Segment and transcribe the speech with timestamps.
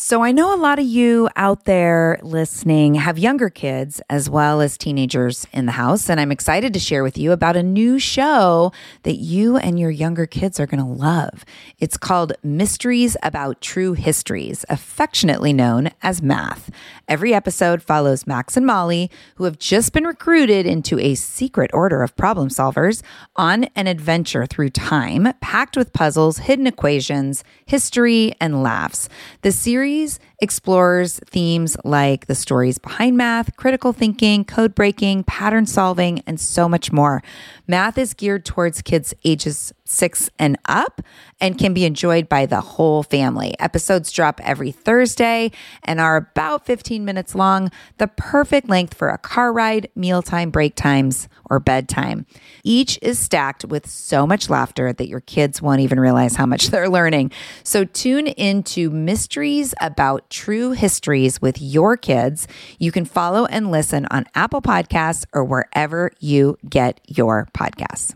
[0.00, 4.60] So, I know a lot of you out there listening have younger kids as well
[4.60, 6.08] as teenagers in the house.
[6.08, 8.70] And I'm excited to share with you about a new show
[9.02, 11.44] that you and your younger kids are going to love.
[11.80, 16.70] It's called Mysteries About True Histories, affectionately known as Math.
[17.08, 22.04] Every episode follows Max and Molly, who have just been recruited into a secret order
[22.04, 23.02] of problem solvers,
[23.34, 29.08] on an adventure through time packed with puzzles, hidden equations, history, and laughs.
[29.42, 35.66] The series series explores themes like the stories behind math, critical thinking, code breaking, pattern
[35.66, 37.22] solving, and so much more.
[37.66, 41.00] Math is geared towards kids ages six and up
[41.40, 43.54] and can be enjoyed by the whole family.
[43.58, 45.50] Episodes drop every Thursday
[45.82, 50.74] and are about 15 minutes long, the perfect length for a car ride, mealtime, break
[50.74, 52.26] times, or bedtime.
[52.62, 56.66] Each is stacked with so much laughter that your kids won't even realize how much
[56.70, 57.32] they're learning.
[57.62, 62.46] So tune into Mysteries About True Histories with your kids.
[62.78, 68.14] You can follow and listen on Apple Podcasts or wherever you get your podcasts.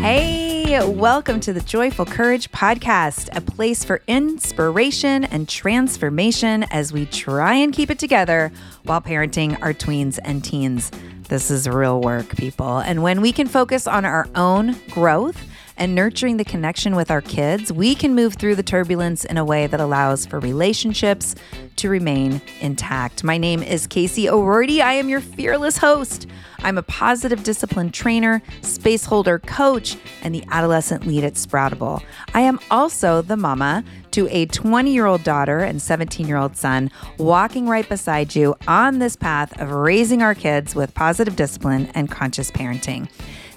[0.00, 7.06] Hey, welcome to the Joyful Courage Podcast, a place for inspiration and transformation as we
[7.06, 8.52] try and keep it together
[8.84, 10.90] while parenting our tweens and teens.
[11.28, 12.78] This is real work, people.
[12.78, 15.42] And when we can focus on our own growth,
[15.76, 19.44] and nurturing the connection with our kids, we can move through the turbulence in a
[19.44, 21.34] way that allows for relationships
[21.76, 23.24] to remain intact.
[23.24, 24.80] My name is Casey O'Roarty.
[24.80, 26.26] I am your fearless host.
[26.60, 32.02] I'm a positive discipline trainer, space holder coach, and the adolescent lead at Sproutable.
[32.32, 36.56] I am also the mama to a 20 year old daughter and 17 year old
[36.56, 41.90] son, walking right beside you on this path of raising our kids with positive discipline
[41.94, 43.08] and conscious parenting.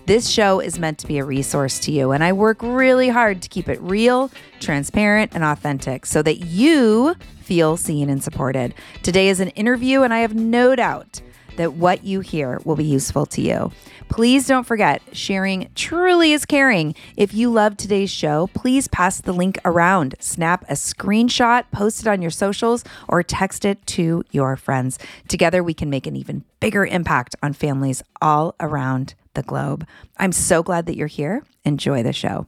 [0.07, 3.41] This show is meant to be a resource to you, and I work really hard
[3.41, 8.73] to keep it real, transparent, and authentic so that you feel seen and supported.
[9.03, 11.19] Today is an interview, and I have no doubt
[11.57, 13.73] that what you hear will be useful to you.
[14.07, 16.95] Please don't forget, sharing truly is caring.
[17.17, 22.07] If you love today's show, please pass the link around, snap a screenshot, post it
[22.07, 24.99] on your socials, or text it to your friends.
[25.27, 29.87] Together, we can make an even bigger impact on families all around the globe.
[30.17, 31.43] I'm so glad that you're here.
[31.63, 32.45] Enjoy the show.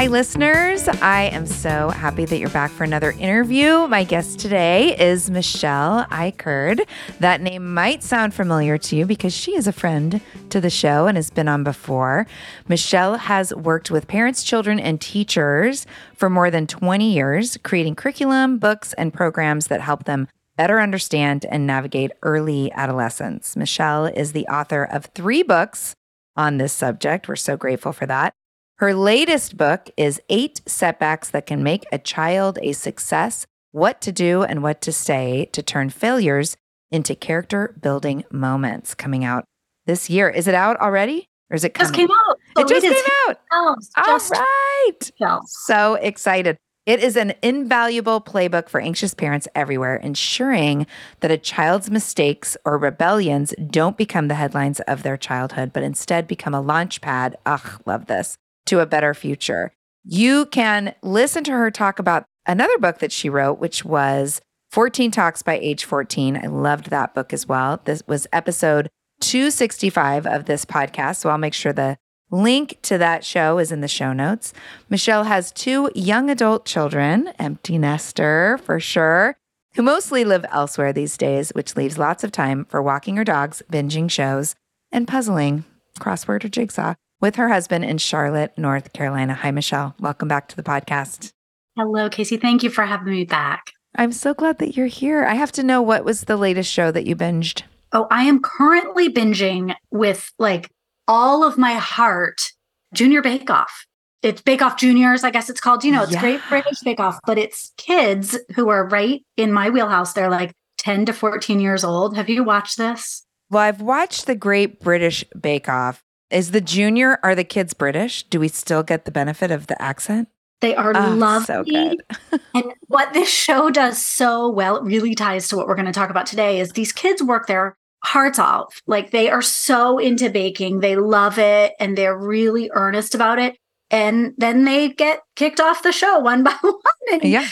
[0.00, 0.88] Hi, listeners.
[0.88, 3.86] I am so happy that you're back for another interview.
[3.86, 6.86] My guest today is Michelle Icard.
[7.18, 11.06] That name might sound familiar to you because she is a friend to the show
[11.06, 12.26] and has been on before.
[12.66, 15.84] Michelle has worked with parents, children, and teachers
[16.16, 20.28] for more than 20 years, creating curriculum, books, and programs that help them
[20.60, 23.56] better understand and navigate early adolescence.
[23.56, 25.94] Michelle is the author of three books
[26.36, 27.26] on this subject.
[27.26, 28.34] We're so grateful for that.
[28.76, 34.12] Her latest book is Eight Setbacks That Can Make a Child a Success What to
[34.12, 36.58] Do and What to Say to Turn Failures
[36.90, 39.46] into Character Building Moments, coming out
[39.86, 40.28] this year.
[40.28, 41.26] Is it out already?
[41.50, 41.86] Or is it coming?
[41.86, 42.36] Just came out.
[42.58, 43.38] it just came out.
[43.50, 45.10] All just right.
[45.46, 46.58] So excited.
[46.86, 50.86] It is an invaluable playbook for anxious parents everywhere, ensuring
[51.20, 56.26] that a child's mistakes or rebellions don't become the headlines of their childhood, but instead
[56.26, 57.36] become a launch pad.
[57.44, 59.72] Ugh, love this to a better future.
[60.04, 64.40] You can listen to her talk about another book that she wrote, which was
[64.70, 66.40] 14 Talks by Age 14.
[66.42, 67.80] I loved that book as well.
[67.84, 68.88] This was episode
[69.20, 71.16] 265 of this podcast.
[71.16, 71.98] So I'll make sure the
[72.32, 74.52] Link to that show is in the show notes.
[74.88, 79.36] Michelle has two young adult children, empty nester for sure,
[79.74, 83.62] who mostly live elsewhere these days, which leaves lots of time for walking her dogs,
[83.72, 84.54] binging shows,
[84.92, 85.64] and puzzling,
[85.98, 89.34] crossword or jigsaw, with her husband in Charlotte, North Carolina.
[89.34, 89.96] Hi, Michelle.
[89.98, 91.32] Welcome back to the podcast.
[91.76, 92.36] Hello, Casey.
[92.36, 93.72] Thank you for having me back.
[93.96, 95.24] I'm so glad that you're here.
[95.24, 97.62] I have to know what was the latest show that you binged?
[97.92, 100.70] Oh, I am currently binging with like
[101.10, 102.52] all of my heart
[102.94, 103.84] Junior Bake Off.
[104.22, 105.82] It's Bake Off Juniors, I guess it's called.
[105.82, 106.20] You know, it's yeah.
[106.20, 110.12] Great British Bake Off, but it's kids who are right in my wheelhouse.
[110.12, 112.16] They're like 10 to 14 years old.
[112.16, 113.26] Have you watched this?
[113.50, 116.00] Well, I've watched the Great British Bake Off.
[116.30, 118.22] Is the junior, are the kids British?
[118.24, 120.28] Do we still get the benefit of the accent?
[120.60, 121.44] They are oh, lovely.
[121.46, 122.02] So good.
[122.54, 125.92] and what this show does so well, it really ties to what we're going to
[125.92, 128.80] talk about today, is these kids work their hearts off.
[128.86, 133.56] Like they are so into baking, they love it, and they're really earnest about it.
[133.90, 136.74] And then they get kicked off the show one by one.
[137.12, 137.48] And yeah.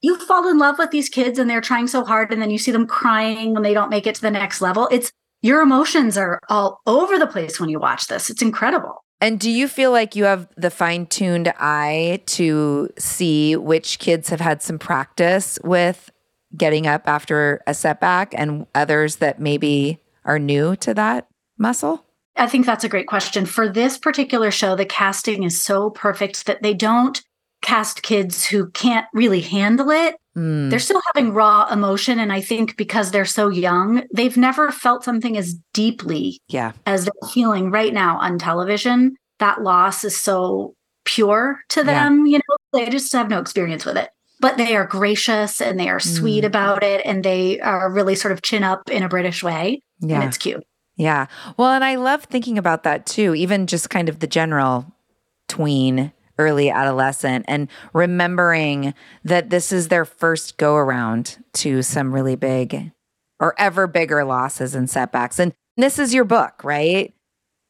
[0.00, 2.32] you fall in love with these kids and they're trying so hard.
[2.32, 4.88] And then you see them crying when they don't make it to the next level.
[4.90, 5.12] It's
[5.42, 8.30] your emotions are all over the place when you watch this.
[8.30, 9.04] It's incredible.
[9.20, 14.28] And do you feel like you have the fine tuned eye to see which kids
[14.30, 16.10] have had some practice with
[16.56, 21.28] getting up after a setback and others that maybe are new to that
[21.58, 22.04] muscle?
[22.36, 23.46] I think that's a great question.
[23.46, 27.22] For this particular show, the casting is so perfect that they don't
[27.62, 30.16] cast kids who can't really handle it.
[30.36, 30.68] Mm.
[30.68, 32.18] They're still having raw emotion.
[32.18, 36.72] And I think because they're so young, they've never felt something as deeply yeah.
[36.86, 39.16] as they're feeling right now on television.
[39.38, 40.74] That loss is so
[41.04, 42.32] pure to them, yeah.
[42.32, 44.10] you know, they just have no experience with it.
[44.44, 46.48] But they are gracious and they are sweet mm.
[46.48, 47.00] about it.
[47.06, 49.80] And they are really sort of chin up in a British way.
[50.00, 50.16] Yeah.
[50.16, 50.62] And it's cute.
[50.96, 51.28] Yeah.
[51.56, 54.92] Well, and I love thinking about that too, even just kind of the general
[55.48, 58.92] tween, early adolescent, and remembering
[59.24, 62.92] that this is their first go around to some really big
[63.40, 65.38] or ever bigger losses and setbacks.
[65.38, 67.14] And this is your book, right?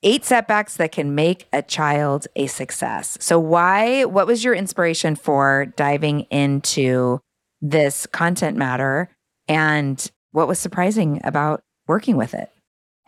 [0.06, 3.17] Eight setbacks that can make a child a success.
[3.21, 7.21] So, why, what was your inspiration for diving into
[7.62, 9.09] this content matter?
[9.49, 12.51] And what was surprising about working with it?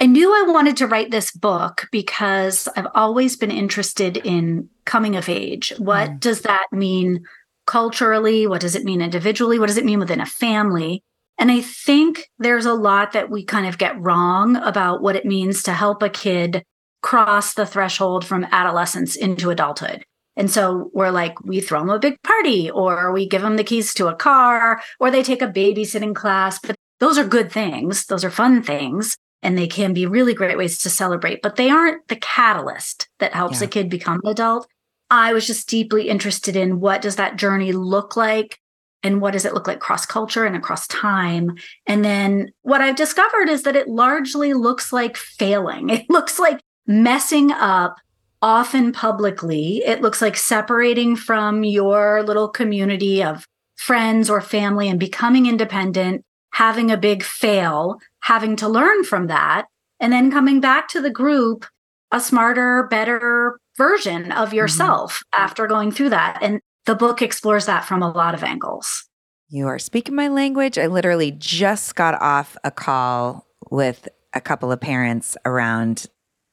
[0.01, 5.17] I knew I wanted to write this book because I've always been interested in coming
[5.17, 5.75] of age.
[5.79, 6.21] What mm.
[6.21, 7.25] does that mean
[7.67, 8.47] culturally?
[8.47, 9.59] What does it mean individually?
[9.59, 11.03] What does it mean within a family?
[11.39, 15.27] And I think there's a lot that we kind of get wrong about what it
[15.27, 16.63] means to help a kid
[17.06, 20.03] cross the threshold from adolescence into adulthood.
[20.37, 23.62] And so we're like, we throw them a big party, or we give them the
[23.62, 26.58] keys to a car, or they take a babysitting class.
[26.58, 28.06] But those are good things.
[28.06, 31.70] Those are fun things and they can be really great ways to celebrate, but they
[31.70, 33.67] aren't the catalyst that helps yeah.
[33.67, 34.67] a kid become an adult.
[35.09, 38.59] I was just deeply interested in what does that journey look like
[39.05, 41.55] and what does it look like cross culture and across time
[41.87, 46.61] and then what i've discovered is that it largely looks like failing it looks like
[46.87, 47.97] messing up
[48.43, 53.47] often publicly it looks like separating from your little community of
[53.77, 56.23] friends or family and becoming independent
[56.53, 59.67] having a big fail having to learn from that
[60.00, 61.65] and then coming back to the group
[62.12, 64.56] a smarter better version of mm-hmm.
[64.56, 65.43] yourself mm-hmm.
[65.43, 69.09] after going through that and the book explores that from a lot of angles
[69.49, 74.71] you are speaking my language i literally just got off a call with a couple
[74.71, 76.06] of parents around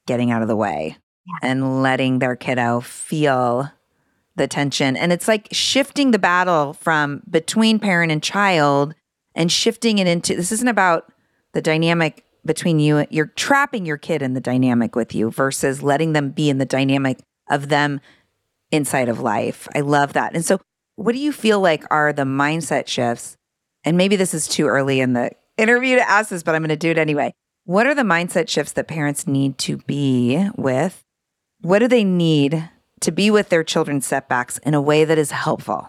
[0.06, 0.96] getting out of the way
[1.26, 1.50] yeah.
[1.50, 3.70] and letting their kiddo feel
[4.36, 8.94] the tension and it's like shifting the battle from between parent and child
[9.34, 11.12] and shifting it into this isn't about
[11.52, 16.14] the dynamic between you you're trapping your kid in the dynamic with you versus letting
[16.14, 18.00] them be in the dynamic of them
[18.74, 19.68] inside of life.
[19.74, 20.34] I love that.
[20.34, 20.60] And so
[20.96, 23.36] what do you feel like are the mindset shifts?
[23.84, 26.70] And maybe this is too early in the interview to ask this, but I'm going
[26.70, 27.32] to do it anyway.
[27.64, 31.02] What are the mindset shifts that parents need to be with?
[31.62, 32.68] What do they need
[33.00, 35.88] to be with their children's setbacks in a way that is helpful?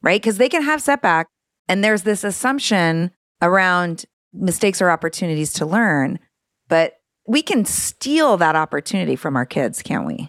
[0.00, 0.22] Right?
[0.22, 1.30] Because they can have setbacks
[1.68, 3.10] and there's this assumption
[3.42, 6.20] around mistakes are opportunities to learn,
[6.68, 6.94] but
[7.26, 10.28] we can steal that opportunity from our kids, can't we?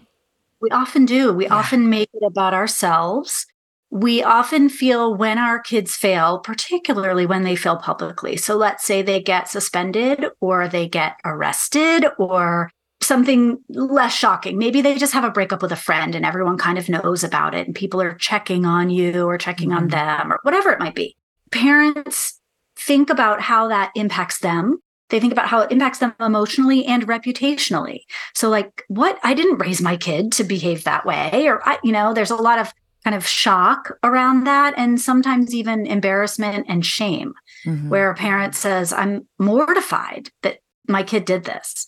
[0.60, 1.34] We often do.
[1.34, 1.54] We yeah.
[1.54, 3.46] often make it about ourselves.
[3.92, 8.38] We often feel when our kids fail, particularly when they fail publicly.
[8.38, 12.72] So let's say they get suspended or they get arrested or
[13.02, 14.58] something less shocking.
[14.58, 17.56] Maybe they just have a breakup with a friend and everyone kind of knows about
[17.56, 19.78] it and people are checking on you or checking mm-hmm.
[19.78, 21.16] on them or whatever it might be.
[21.52, 22.40] Parents
[22.78, 24.80] think about how that impacts them.
[25.10, 28.02] They think about how it impacts them emotionally and reputationally.
[28.36, 29.18] So, like, what?
[29.24, 31.48] I didn't raise my kid to behave that way.
[31.48, 32.72] Or, I, you know, there's a lot of
[33.10, 37.34] kind of shock around that and sometimes even embarrassment and shame,
[37.66, 37.90] mm-hmm.
[37.90, 41.88] where a parent says, I'm mortified that my kid did this.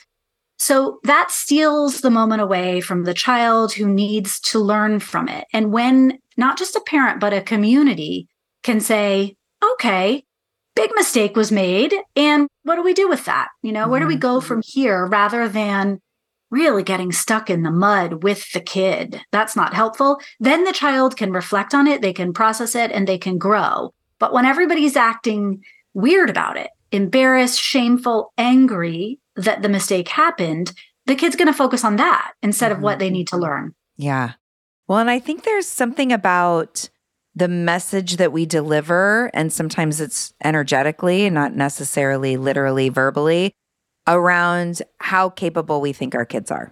[0.58, 5.46] So that steals the moment away from the child who needs to learn from it.
[5.54, 8.28] And when not just a parent, but a community
[8.64, 10.24] can say, okay,
[10.76, 11.94] big mistake was made.
[12.16, 13.50] And what do we do with that?
[13.62, 14.48] You know, where do we go mm-hmm.
[14.48, 16.00] from here rather than
[16.52, 19.22] really getting stuck in the mud with the kid?
[19.32, 20.22] That's not helpful.
[20.40, 23.94] Then the child can reflect on it, they can process it, and they can grow.
[24.20, 30.74] But when everybody's acting weird about it, embarrassed, shameful, angry that the mistake happened,
[31.06, 32.78] the kid's going to focus on that instead mm-hmm.
[32.80, 33.74] of what they need to learn.
[33.98, 34.34] Yeah.
[34.88, 36.90] Well, and I think there's something about
[37.34, 43.56] the message that we deliver, and sometimes it's energetically, not necessarily literally verbally,
[44.12, 46.72] around how capable we think our kids are.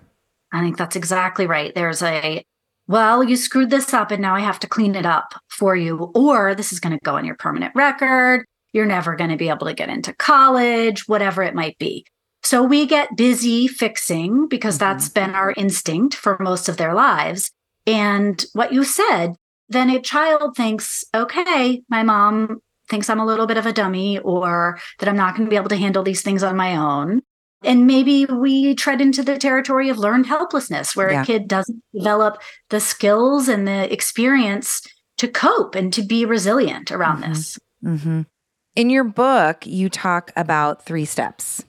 [0.52, 1.74] I think that's exactly right.
[1.74, 2.44] There's a,
[2.88, 6.12] well, you screwed this up and now I have to clean it up for you,
[6.16, 8.46] or this is going to go on your permanent record.
[8.74, 12.06] You're never going to be able to get into college, whatever it might be.
[12.44, 14.92] So we get busy fixing because mm-hmm.
[14.92, 17.52] that's been our instinct for most of their lives.
[17.86, 19.36] And what you said,
[19.68, 24.18] then a child thinks, okay, my mom thinks I'm a little bit of a dummy
[24.20, 27.22] or that I'm not going to be able to handle these things on my own.
[27.64, 31.24] And maybe we tread into the territory of learned helplessness, where yeah.
[31.24, 34.82] a kid doesn't develop the skills and the experience
[35.18, 37.34] to cope and to be resilient around mm-hmm.
[37.34, 37.60] this.
[37.84, 38.22] Mm-hmm.
[38.76, 41.64] In your book, you talk about three steps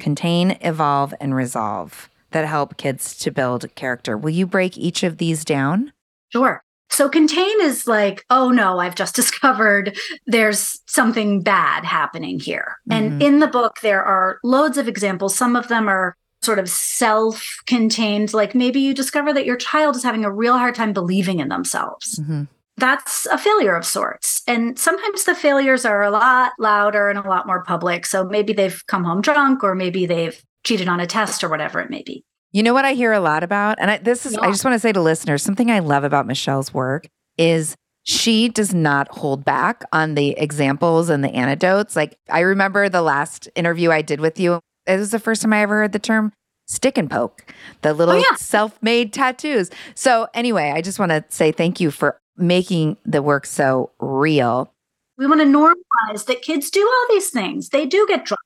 [0.00, 4.16] contain, evolve, and resolve that help kids to build character.
[4.16, 5.92] Will you break each of these down?
[6.30, 6.63] Sure.
[6.94, 12.76] So contain is like, oh no, I've just discovered there's something bad happening here.
[12.88, 12.92] Mm-hmm.
[12.92, 15.36] And in the book, there are loads of examples.
[15.36, 19.96] Some of them are sort of self contained, like maybe you discover that your child
[19.96, 22.18] is having a real hard time believing in themselves.
[22.18, 22.44] Mm-hmm.
[22.76, 24.42] That's a failure of sorts.
[24.46, 28.04] And sometimes the failures are a lot louder and a lot more public.
[28.04, 31.80] So maybe they've come home drunk or maybe they've cheated on a test or whatever
[31.80, 32.24] it may be.
[32.54, 33.78] You know what I hear a lot about?
[33.80, 34.42] And I, this is, yeah.
[34.42, 38.48] I just want to say to listeners something I love about Michelle's work is she
[38.48, 41.96] does not hold back on the examples and the anecdotes.
[41.96, 45.52] Like, I remember the last interview I did with you, it was the first time
[45.52, 46.32] I ever heard the term
[46.68, 48.36] stick and poke, the oh, little oh, yeah.
[48.36, 49.68] self made tattoos.
[49.96, 54.72] So, anyway, I just want to say thank you for making the work so real.
[55.18, 57.70] We want to normalize that kids do all these things.
[57.70, 58.40] They do get drunk.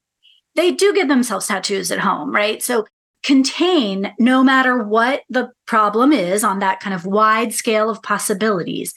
[0.54, 2.62] They do give themselves tattoos at home, right?
[2.62, 2.86] So
[3.28, 8.94] contain no matter what the problem is on that kind of wide scale of possibilities.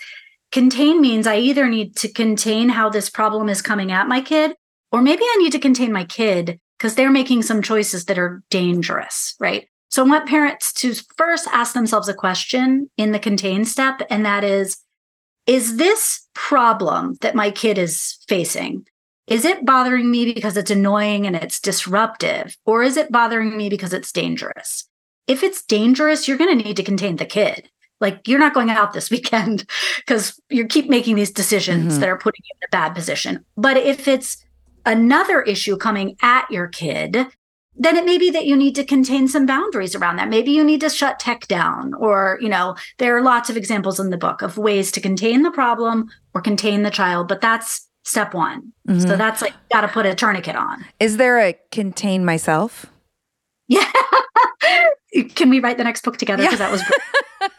[0.53, 4.55] Contain means I either need to contain how this problem is coming at my kid,
[4.89, 8.41] or maybe I need to contain my kid because they're making some choices that are
[8.49, 9.67] dangerous, right?
[9.89, 14.25] So I want parents to first ask themselves a question in the contain step, and
[14.25, 14.77] that is
[15.45, 18.85] Is this problem that my kid is facing
[19.27, 23.69] is it bothering me because it's annoying and it's disruptive, or is it bothering me
[23.69, 24.87] because it's dangerous?
[25.27, 27.69] If it's dangerous, you're going to need to contain the kid.
[27.99, 29.65] Like you're not going out this weekend
[29.97, 32.01] because you keep making these decisions mm-hmm.
[32.01, 33.45] that are putting you in a bad position.
[33.55, 34.43] But if it's
[34.85, 37.27] another issue coming at your kid,
[37.75, 40.29] then it may be that you need to contain some boundaries around that.
[40.29, 43.99] Maybe you need to shut tech down, or, you know, there are lots of examples
[43.99, 47.87] in the book of ways to contain the problem or contain the child, but that's
[48.03, 48.73] step one.
[48.87, 48.99] Mm-hmm.
[48.99, 50.85] So that's like, got to put a tourniquet on.
[50.99, 52.87] Is there a contain myself?
[53.67, 53.89] Yeah.
[55.35, 56.43] Can we write the next book together?
[56.43, 56.65] Because yeah.
[56.65, 57.51] that was great.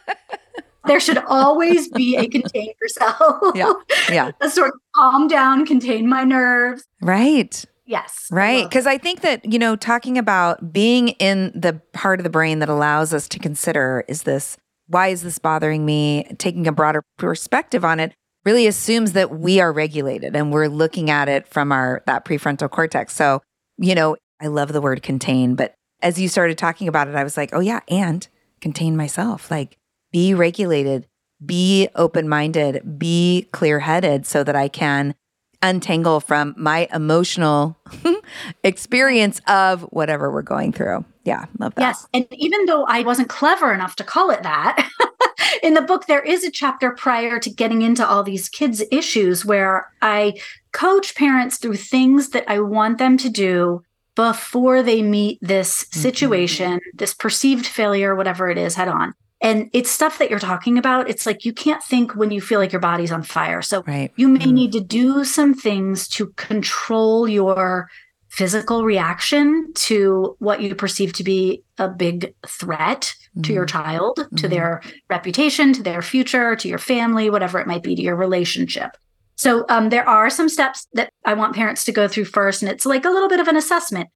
[0.85, 3.55] there should always be a contain yourself.
[3.55, 3.73] Yeah.
[4.09, 4.31] Yeah.
[4.41, 6.83] a sort of calm down, contain my nerves.
[7.01, 7.63] Right.
[7.85, 8.27] Yes.
[8.31, 8.63] Right.
[8.63, 12.59] Because I think that, you know, talking about being in the part of the brain
[12.59, 14.57] that allows us to consider is this,
[14.87, 16.25] why is this bothering me?
[16.37, 18.13] Taking a broader perspective on it
[18.45, 22.69] really assumes that we are regulated and we're looking at it from our that prefrontal
[22.69, 23.15] cortex.
[23.15, 23.41] So,
[23.77, 27.23] you know, I love the word contain, but as you started talking about it, I
[27.23, 28.27] was like, oh yeah, and
[28.59, 29.49] contain myself.
[29.49, 29.77] Like
[30.11, 31.07] be regulated,
[31.45, 35.15] be open-minded, be clear-headed so that I can
[35.63, 37.75] untangle from my emotional
[38.63, 41.03] experience of whatever we're going through.
[41.23, 41.81] Yeah, love that.
[41.81, 42.07] Yes.
[42.13, 44.89] And even though I wasn't clever enough to call it that,
[45.63, 49.45] in the book, there is a chapter prior to getting into all these kids' issues
[49.45, 50.33] where I
[50.73, 53.81] coach parents through things that I want them to do
[54.15, 55.99] before they meet this mm-hmm.
[55.99, 56.97] situation, mm-hmm.
[56.97, 59.13] this perceived failure, whatever it is, head on.
[59.43, 61.09] And it's stuff that you're talking about.
[61.09, 63.61] It's like you can't think when you feel like your body's on fire.
[63.61, 64.11] So right.
[64.15, 64.53] you may mm.
[64.53, 67.89] need to do some things to control your
[68.29, 73.41] physical reaction to what you perceive to be a big threat mm-hmm.
[73.41, 73.83] to your mm-hmm.
[73.83, 74.35] child, mm-hmm.
[74.37, 78.15] to their reputation, to their future, to your family, whatever it might be, to your
[78.15, 78.97] relationship.
[79.35, 82.71] So um, there are some steps that I want parents to go through first, and
[82.71, 84.09] it's like a little bit of an assessment.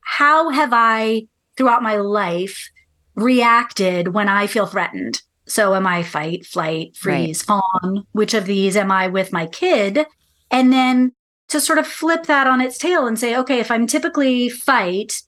[0.00, 2.68] How have I, throughout my life,
[3.16, 5.22] reacted when I feel threatened?
[5.46, 7.60] So am I fight, flight, freeze, right.
[7.82, 8.06] fawn?
[8.12, 10.06] Which of these am I with my kid?
[10.50, 11.12] And then
[11.48, 15.22] to sort of flip that on its tail and say, okay, if I'm typically fight,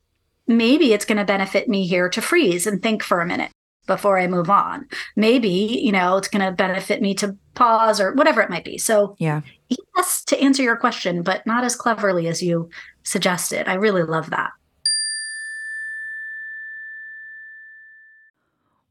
[0.47, 3.52] maybe it's going to benefit me here to freeze and think for a minute
[3.87, 4.87] before I move on.
[5.16, 8.78] Maybe, you know, it's going to benefit me to pause or whatever it might be.
[8.78, 9.42] So, yeah.
[9.97, 12.68] Yes, to answer your question, but not as cleverly as you
[13.02, 13.68] suggested.
[13.68, 14.50] I really love that.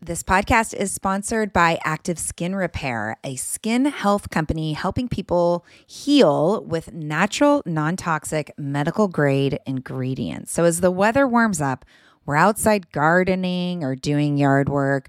[0.00, 6.62] This podcast is sponsored by Active Skin Repair, a skin health company helping people heal
[6.62, 10.52] with natural, non toxic, medical grade ingredients.
[10.52, 11.84] So, as the weather warms up,
[12.26, 15.08] we're outside gardening or doing yard work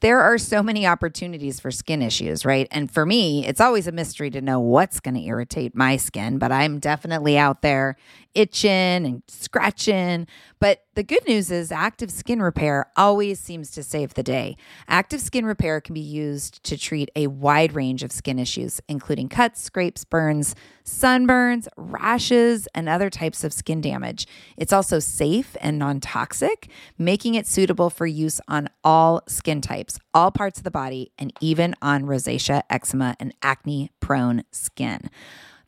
[0.00, 2.68] there are so many opportunities for skin issues, right?
[2.70, 6.38] And for me, it's always a mystery to know what's going to irritate my skin,
[6.38, 7.96] but I'm definitely out there
[8.34, 10.26] itching and scratching.
[10.58, 14.56] But the good news is active skin repair always seems to save the day.
[14.88, 19.28] Active skin repair can be used to treat a wide range of skin issues, including
[19.28, 24.26] cuts, scrapes, burns, sunburns, rashes, and other types of skin damage.
[24.56, 29.83] It's also safe and non toxic, making it suitable for use on all skin types,
[30.12, 35.10] all parts of the body, and even on rosacea, eczema, and acne prone skin.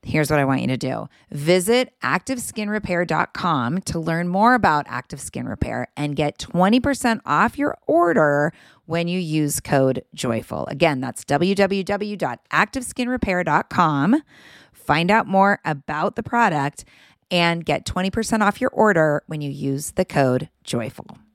[0.07, 5.49] Here's what I want you to do visit activeskinrepair.com to learn more about Active Skin
[5.49, 8.53] Repair and get 20% off your order
[8.85, 10.71] when you use code JOYFUL.
[10.71, 14.23] Again, that's www.activeskinrepair.com.
[14.73, 16.85] Find out more about the product
[17.29, 21.26] and get 20% off your order when you use the code JOYFUL.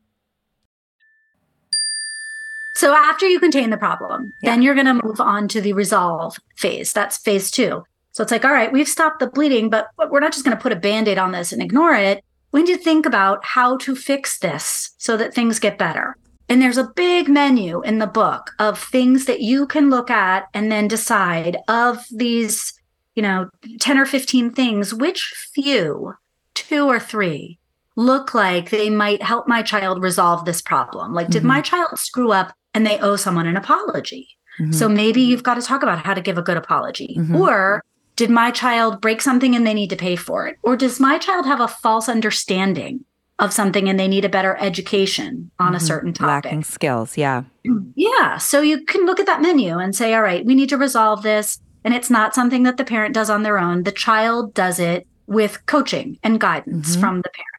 [2.81, 4.49] So after you contain the problem, yeah.
[4.49, 6.91] then you're going to move on to the resolve phase.
[6.93, 7.83] That's phase two.
[8.11, 10.61] So it's like, all right, we've stopped the bleeding, but we're not just going to
[10.63, 12.23] put a band aid on this and ignore it.
[12.51, 16.17] We need to think about how to fix this so that things get better.
[16.49, 20.47] And there's a big menu in the book of things that you can look at
[20.55, 22.73] and then decide of these,
[23.13, 23.47] you know,
[23.79, 26.15] 10 or 15 things, which few,
[26.55, 27.59] two or three,
[27.95, 31.13] look like they might help my child resolve this problem.
[31.13, 31.33] Like, mm-hmm.
[31.33, 34.29] did my child screw up and they owe someone an apology?
[34.59, 34.71] Mm-hmm.
[34.73, 37.15] So maybe you've got to talk about how to give a good apology.
[37.17, 37.35] Mm-hmm.
[37.35, 37.83] Or
[38.15, 40.57] did my child break something and they need to pay for it?
[40.63, 43.05] Or does my child have a false understanding
[43.39, 45.75] of something and they need a better education on mm-hmm.
[45.75, 46.45] a certain topic?
[46.45, 47.43] Lacking skills, yeah.
[47.95, 48.37] Yeah.
[48.37, 51.23] So you can look at that menu and say, all right, we need to resolve
[51.23, 51.59] this.
[51.83, 53.83] And it's not something that the parent does on their own.
[53.83, 57.01] The child does it with coaching and guidance mm-hmm.
[57.01, 57.50] from the parent.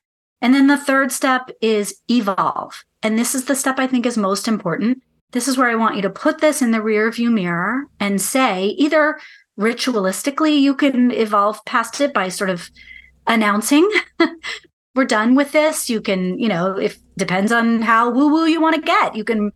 [0.42, 2.84] And then the third step is evolve.
[3.02, 5.02] And this is the step I think is most important.
[5.30, 8.20] This is where I want you to put this in the rear view mirror and
[8.20, 9.18] say either
[9.58, 12.70] ritualistically you can evolve past it by sort of
[13.26, 13.88] announcing
[14.94, 18.60] we're done with this you can you know if depends on how woo woo you
[18.60, 19.52] want to get you can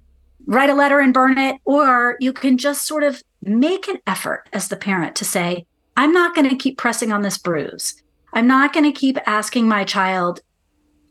[0.46, 4.44] write a letter and burn it or you can just sort of make an effort
[4.52, 8.00] as the parent to say i'm not going to keep pressing on this bruise
[8.34, 10.40] i'm not going to keep asking my child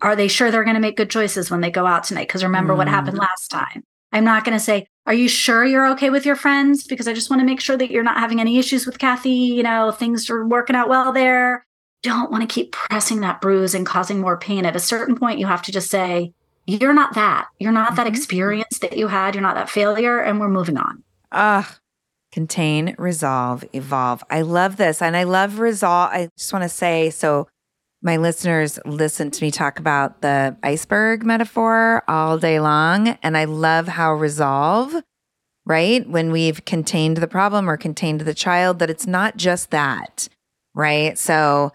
[0.05, 2.43] are they sure they're going to make good choices when they go out tonight because
[2.43, 2.77] remember mm.
[2.77, 6.25] what happened last time i'm not going to say are you sure you're okay with
[6.25, 6.85] your friends?
[6.85, 9.29] Because I just want to make sure that you're not having any issues with Kathy.
[9.29, 11.65] You know, things are working out well there.
[12.01, 14.65] Don't want to keep pressing that bruise and causing more pain.
[14.65, 16.33] At a certain point, you have to just say,
[16.65, 17.47] you're not that.
[17.59, 17.95] You're not mm-hmm.
[17.97, 19.35] that experience that you had.
[19.35, 20.19] You're not that failure.
[20.19, 21.03] And we're moving on.
[21.31, 21.77] Ah,
[22.31, 24.23] contain, resolve, evolve.
[24.31, 25.03] I love this.
[25.03, 26.09] And I love resolve.
[26.11, 27.47] I just want to say so
[28.05, 33.17] my listeners listen to me talk about the iceberg metaphor all day long.
[33.23, 34.93] And I love how resolve,
[35.65, 36.07] right?
[36.07, 40.29] When we've contained the problem or contained the child, that it's not just that,
[40.75, 41.17] right?
[41.17, 41.71] So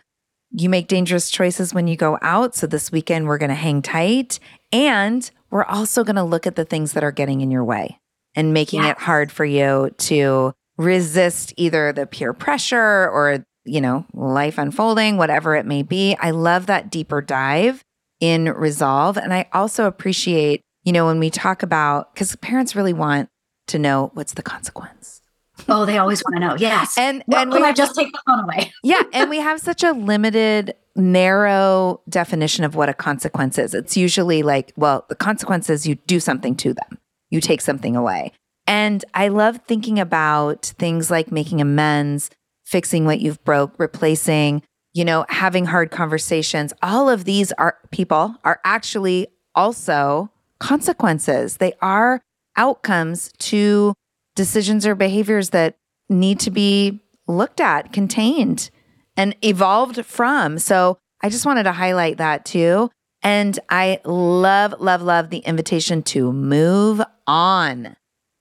[0.53, 2.55] you make dangerous choices when you go out.
[2.55, 4.38] So this weekend, we're going to hang tight.
[4.71, 7.99] And we're also going to look at the things that are getting in your way
[8.37, 14.07] and making it hard for you to resist either the peer pressure or you know,
[14.12, 16.16] life unfolding, whatever it may be.
[16.20, 17.85] I love that deeper dive
[18.20, 19.16] in resolve.
[19.16, 23.29] And I also appreciate, you know, when we talk about, because parents really want
[23.68, 25.23] to know what's the consequence.
[25.68, 26.57] Oh, they always want to know.
[26.59, 26.96] Yes.
[26.96, 28.73] And Well, and we I just take the phone away?
[28.83, 33.75] yeah, and we have such a limited, narrow definition of what a consequence is.
[33.75, 36.99] It's usually like, well, the consequence is you do something to them,
[37.31, 38.33] you take something away.
[38.66, 42.31] And I love thinking about things like making amends,
[42.70, 46.72] fixing what you've broke, replacing, you know, having hard conversations.
[46.83, 50.30] All of these are people are actually also
[50.61, 51.56] consequences.
[51.56, 52.22] They are
[52.56, 53.94] outcomes to
[54.37, 55.74] decisions or behaviors that
[56.09, 58.70] need to be looked at, contained,
[59.16, 60.59] and evolved from.
[60.59, 62.90] So I just wanted to highlight that too.
[63.22, 67.96] And I love, love, love the invitation to move on.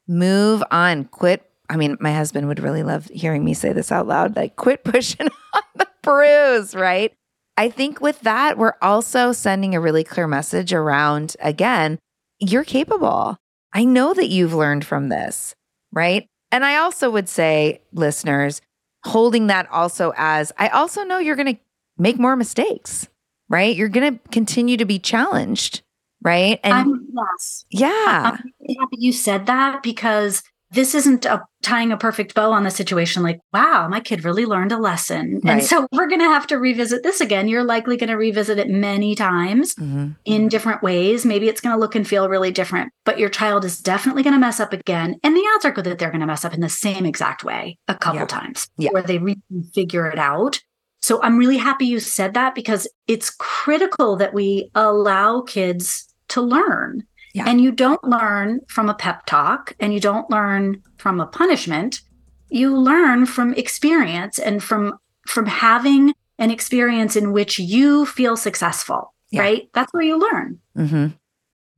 [0.07, 1.05] Move on.
[1.05, 1.48] Quit.
[1.69, 4.83] I mean, my husband would really love hearing me say this out loud like, quit
[4.83, 7.13] pushing on the bruise, right?
[7.57, 11.99] I think with that, we're also sending a really clear message around again,
[12.39, 13.37] you're capable.
[13.73, 15.53] I know that you've learned from this,
[15.91, 16.25] right?
[16.51, 18.61] And I also would say, listeners,
[19.05, 21.61] holding that also as I also know you're going to
[21.97, 23.07] make more mistakes,
[23.49, 23.75] right?
[23.75, 25.81] You're going to continue to be challenged,
[26.23, 26.59] right?
[26.63, 27.65] And I'm, yes.
[27.69, 32.51] yeah, I'm really happy you said that because this isn't a, tying a perfect bow
[32.51, 35.41] on the situation like, wow, my kid really learned a lesson.
[35.43, 35.53] Right.
[35.53, 37.47] And so we're going to have to revisit this again.
[37.47, 40.15] You're likely going to revisit it many times Mhm.
[40.25, 41.25] in different ways.
[41.25, 44.35] Maybe it's going to look and feel really different, but your child is definitely going
[44.35, 45.15] to mess up again.
[45.23, 47.43] And the odds are good that they're going to mess up in the same exact
[47.43, 48.25] way a couple Yeah.
[48.27, 48.91] times Yeah.
[48.91, 49.41] where they really
[49.73, 50.59] figure it out.
[51.01, 56.41] So I'm really happy you said that because it's critical that we allow kids to
[56.41, 57.03] learn.
[57.33, 57.43] Yeah.
[57.47, 62.01] And you don't learn from a pep talk and you don't learn from a punishment.
[62.49, 64.93] You learn from experience and from
[65.27, 69.41] from having an experience in which you feel successful, Yeah.
[69.41, 69.69] right?
[69.73, 70.59] That's where you learn.
[70.75, 71.07] hmm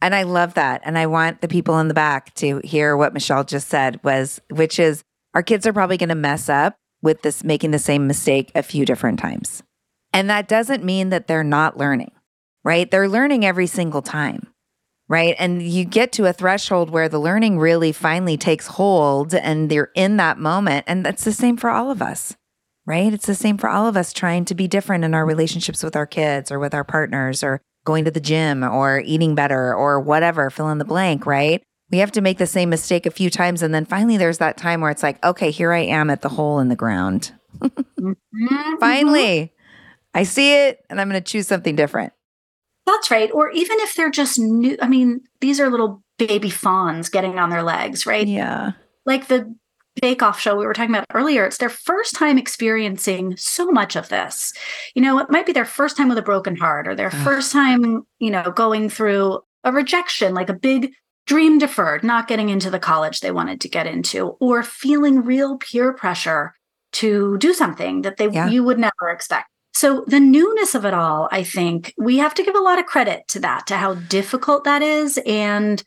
[0.01, 0.81] And I love that.
[0.85, 4.39] And I want the people in the back to hear what Michelle just said was,
[4.49, 8.07] which is our kids are probably going to mess up with this, making the same
[8.07, 9.63] mistake a few different times.
[10.13, 12.11] And that doesn't mean that they're not learning,
[12.63, 12.89] right?
[12.89, 14.47] They're learning every single time,
[15.11, 15.35] right?
[15.37, 19.91] And you get to a threshold where the learning really finally takes hold and they're
[19.93, 20.85] in that moment.
[20.87, 22.33] And that's the same for all of us,
[22.85, 23.13] right?
[23.13, 25.97] It's the same for all of us trying to be different in our relationships with
[25.97, 29.99] our kids or with our partners or going to the gym or eating better or
[29.99, 31.61] whatever, fill in the blank, right?
[31.91, 33.61] We have to make the same mistake a few times.
[33.61, 36.29] And then finally, there's that time where it's like, okay, here I am at the
[36.29, 37.33] hole in the ground.
[37.99, 38.79] Mhm.
[38.79, 39.53] Finally,
[40.15, 42.13] I see it and I'm going to choose something different.
[42.91, 43.31] That's right.
[43.33, 47.49] Or even if they're just new, I mean, these are little baby fawns getting on
[47.49, 48.27] their legs, right?
[48.27, 48.71] Yeah.
[49.05, 49.53] like the
[50.01, 53.95] Bake Off show we were talking about earlier, it's their first time experiencing so much
[53.97, 54.53] of this.
[54.95, 57.23] You know, it might be their first time with a broken heart or their Ugh.
[57.23, 60.93] first time, you know, going through a rejection, like a big
[61.27, 65.57] dream deferred, not getting into the college they wanted to get into, or feeling real
[65.57, 66.53] peer pressure
[66.93, 68.47] to do something that they Yeah.
[68.49, 69.47] you would never expect.
[69.73, 72.85] So the newness of it all, I think we have to give a lot of
[72.85, 75.81] credit to that, to how difficult that is and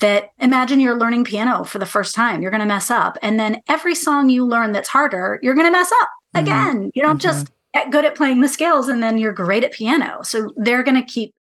[0.00, 3.38] that imagine you're learning piano for the first time you're going to mess up and
[3.38, 6.40] then every song you learn that's harder you're going to mess up Mhm.
[6.40, 9.72] again you don't just get good at playing the scales and then you're great at
[9.72, 11.34] piano so they're going to keep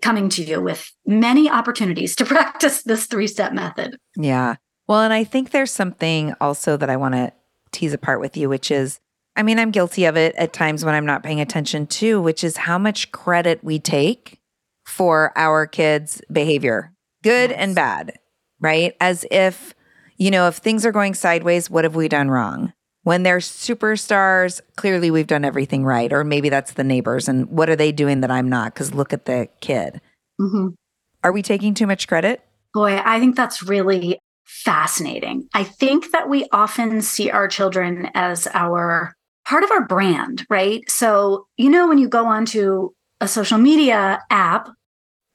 [0.00, 4.56] coming to you with many opportunities to practice this three step method Yeah.
[4.88, 7.32] Well, and I think there's something also that I want to
[7.72, 8.98] tease apart with you, which is,
[9.36, 12.42] I mean, I'm guilty of it at times when I'm not paying attention to, which
[12.42, 14.38] is how much credit we take
[14.86, 17.58] for our kids' behavior, good Yes.
[17.60, 18.18] and bad,
[18.60, 18.96] right?
[19.00, 19.74] As if,
[20.16, 22.72] you know, if things are going sideways, what have we done wrong?
[23.02, 26.12] When they're superstars, clearly we've done everything right.
[26.12, 27.28] Or maybe that's the neighbors.
[27.28, 28.74] And what are they doing that I'm not?
[28.74, 30.00] Because look at the kid.
[30.40, 30.74] Mhm.
[31.22, 32.42] Are we taking too much credit?
[32.74, 38.46] boy i think that's really fascinating i think that we often see our children as
[38.52, 39.14] our
[39.46, 40.82] part of our brand right?
[40.90, 44.68] So you know when you go onto a social media app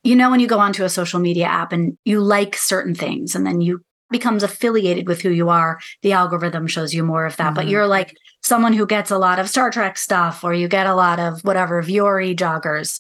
[0.04, 3.36] you know when you go onto a social media app and you like certain things
[3.36, 7.38] and then you becomes affiliated with who you are the algorithm shows you more of
[7.38, 7.56] that.
[7.56, 7.70] But Mhm.
[7.72, 10.96] you're like someone who gets a lot of star trek stuff or you get a
[10.96, 13.00] lot of whatever Vuori joggers.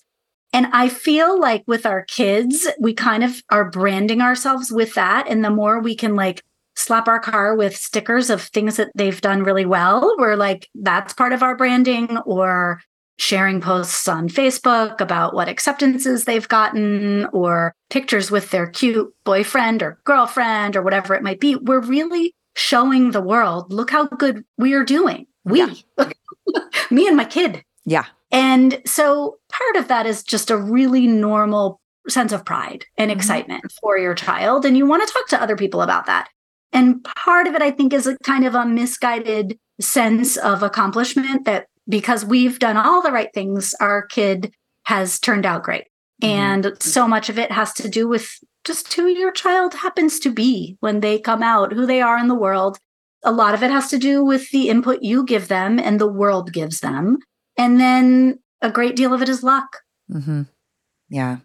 [0.54, 5.28] And i feel like with our kids we kind of are branding ourselves with that.
[5.28, 6.41] And the more we can like
[6.81, 11.13] slap our car with stickers of things that they've done really well we're like that's
[11.13, 12.81] part of our branding or
[13.17, 19.83] sharing posts on Facebook about what acceptances they've gotten or pictures with their cute boyfriend
[19.83, 21.55] or girlfriend or whatever it might be.
[21.55, 25.27] We're really showing the world, look how good we are doing.
[25.45, 25.63] We,
[26.89, 27.63] me and my kid.
[27.85, 28.05] Yeah.
[28.31, 33.15] And so part of that is just a really normal sense of pride and Mhm.
[33.15, 34.65] excitement for your child.
[34.65, 36.29] And you want to talk to other people about that.
[36.73, 41.45] And part of it, I think, is a kind of a misguided sense of accomplishment
[41.45, 44.53] that because we've done all the right things, our kid
[44.86, 45.86] has turned out great.
[46.21, 46.29] Mm-hmm.
[46.29, 48.29] And so much of it has to do with
[48.63, 52.27] just who your child happens to be when they come out, who they are in
[52.27, 52.77] the world.
[53.23, 56.12] A lot of it has to do with the input you give them and the
[56.12, 57.17] world gives them.
[57.57, 59.81] And then a great deal of it is luck.
[60.12, 60.43] Mm-hmm.
[61.10, 61.38] Yeah.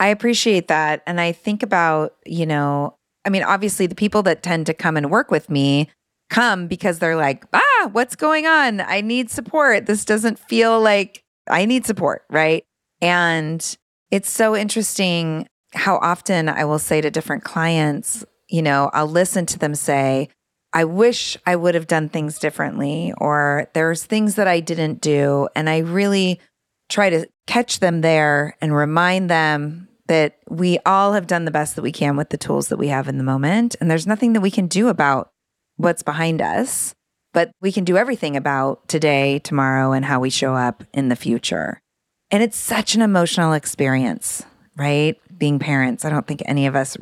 [0.00, 1.02] I appreciate that.
[1.06, 4.96] And I think about, you know, I mean, obviously, the people that tend to come
[4.96, 5.88] and work with me
[6.30, 8.80] come because they're like, ah, what's going on?
[8.80, 9.86] I need support.
[9.86, 12.22] This doesn't feel like I need support.
[12.30, 12.64] Right.
[13.00, 13.76] And
[14.10, 19.46] it's so interesting how often I will say to different clients, you know, I'll listen
[19.46, 20.28] to them say,
[20.72, 25.48] I wish I would have done things differently, or there's things that I didn't do.
[25.54, 26.40] And I really
[26.88, 31.76] try to catch them there and remind them that we all have done the best
[31.76, 33.74] that we can with the tools that we have in the moment.
[33.80, 35.30] And there's nothing that we can do about
[35.76, 36.94] what's behind us,
[37.32, 41.16] but we can do everything about today, tomorrow, and how we show up in the
[41.16, 41.80] future.
[42.30, 44.42] And it's such an emotional experience,
[44.76, 45.16] right?
[45.36, 46.04] Being parents.
[46.04, 46.96] I don't think any of us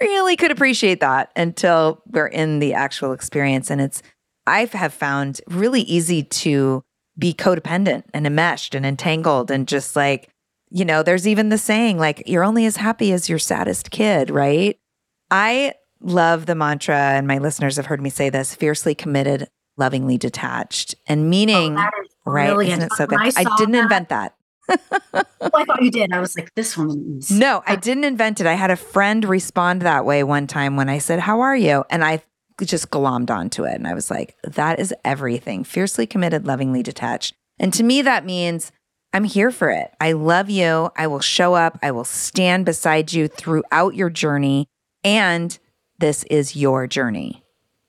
[0.00, 3.70] really could appreciate that until we're in the actual experience.
[3.70, 4.02] And it's,
[4.46, 6.82] I have found really easy to
[7.18, 10.28] be codependent and enmeshed and entangled and just like,
[10.70, 14.30] you know, there's even the saying like, you're only as happy as your saddest kid,
[14.30, 14.78] right?
[15.30, 20.18] I love the mantra, and my listeners have heard me say this fiercely committed, lovingly
[20.18, 20.94] detached.
[21.06, 21.90] And meaning, oh,
[22.24, 22.66] right?
[22.66, 23.18] Isn't it so good?
[23.20, 24.34] I, I didn't that, invent that.
[25.12, 26.12] oh, I thought you did.
[26.12, 27.30] I was like, this one is.
[27.30, 28.46] No, I didn't invent it.
[28.46, 31.84] I had a friend respond that way one time when I said, How are you?
[31.90, 32.22] And I
[32.60, 33.74] just glommed onto it.
[33.74, 35.64] And I was like, That is everything.
[35.64, 37.34] Fiercely committed, lovingly detached.
[37.58, 38.72] And to me, that means
[39.12, 39.92] I'm here for it.
[40.00, 40.90] I love you.
[40.96, 41.78] I will show up.
[41.82, 44.66] I will stand beside you throughout your journey.
[45.02, 45.58] And
[45.98, 47.42] this is your journey,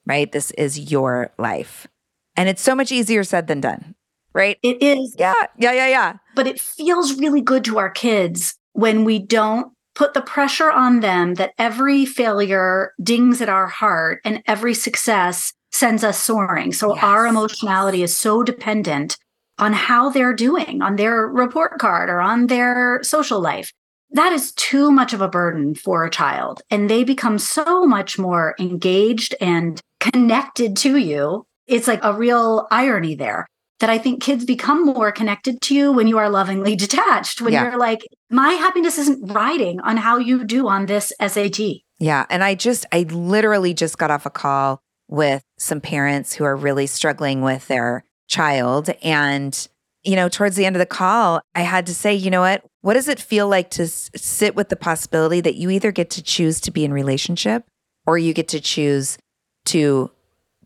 [0.06, 0.32] right?
[0.32, 1.88] This is your life.
[2.36, 3.96] And it's so much easier said than done
[4.34, 4.58] right?
[4.64, 5.16] It is.
[5.18, 6.14] Yeah, yeah, yeah, yeah.
[6.36, 11.02] But it feels really good to our kids when we don't put the pressure on
[11.02, 16.72] them that every failure dings at our heart and every success sends us soaring.
[16.72, 17.04] So yes.
[17.04, 19.18] our emotionality is so dependent
[19.60, 23.72] on how they're doing on their report card or on their social life.
[24.12, 26.62] That is too much of a burden for a child.
[26.72, 31.45] And they become so much more engaged and connected to you.
[31.67, 33.45] It's like a real irony there
[33.80, 37.54] that I think kids become more connected to you when you are lovingly detached, when
[37.54, 37.63] yeah.
[37.63, 41.60] you're like, my happiness isn't riding on how you do on this SAT.
[42.00, 42.26] Yeah.
[42.30, 46.56] And I just, I literally just got off a call with some parents who are
[46.56, 48.89] really struggling with their child.
[49.04, 49.68] And,
[50.04, 52.63] you know, towards the end of the call, I had to say, you know what?
[52.82, 56.10] What does it feel like to s- sit with the possibility that you either get
[56.12, 57.65] to choose to be in relationship
[58.08, 59.18] or you get to choose
[59.65, 60.10] to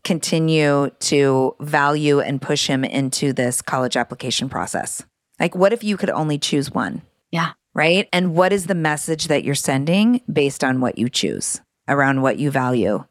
[0.04, 5.02] continue to value and push him into this college application process?
[5.40, 7.02] Like, what if you could only choose one?
[7.32, 7.52] Yeah.
[7.74, 8.08] Right.
[8.12, 12.38] And what is the message that you're sending based on what you choose around what
[12.38, 13.04] you value?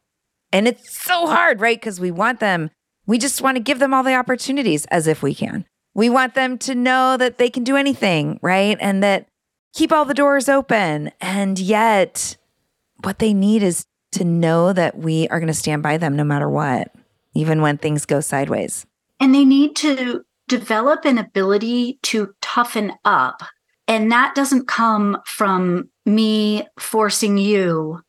[0.53, 1.77] And it's so hard, right?
[1.77, 2.69] Because we want them,
[3.05, 5.65] we just want to give them all the opportunities as if we can.
[5.93, 8.77] We want them to know that they can do anything, right?
[8.79, 9.27] And that
[9.73, 11.11] keep all the doors open.
[11.21, 12.37] And yet,
[13.03, 16.23] what they need is to know that we are going to stand by them no
[16.23, 16.93] matter what,
[17.35, 18.85] even when things go sideways.
[19.19, 23.43] And they need to develop an ability to toughen up.
[23.87, 28.01] And that doesn't come from me forcing you